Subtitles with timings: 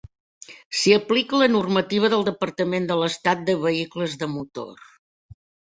[0.83, 4.85] S'hi aplica la normativa del Departament de l'Estat de vehicles de motor.